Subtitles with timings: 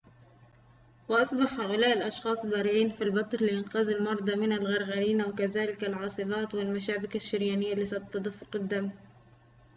[1.09, 8.07] وأصبح هؤلاء الأشخاص بارعين في البتر لإنقاذ المرضى من الغنغرينا وكذلك العاصبات والمشابك الشريانية لصد
[8.09, 8.91] تدفق الدم